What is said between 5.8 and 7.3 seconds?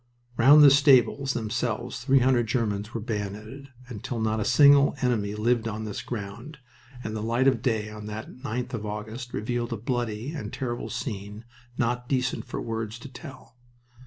this ground, and the